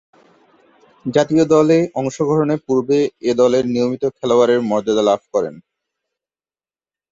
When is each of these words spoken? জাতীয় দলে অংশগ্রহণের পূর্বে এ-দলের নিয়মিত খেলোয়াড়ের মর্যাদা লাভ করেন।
জাতীয় 1.05 1.43
দলে 1.53 1.77
অংশগ্রহণের 1.95 2.59
পূর্বে 2.67 2.97
এ-দলের 3.29 3.63
নিয়মিত 3.67 4.03
খেলোয়াড়ের 4.17 4.59
মর্যাদা 4.69 5.03
লাভ 5.09 5.21
করেন। 5.33 5.55